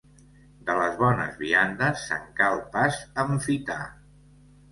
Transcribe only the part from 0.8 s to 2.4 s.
bones viandes se'n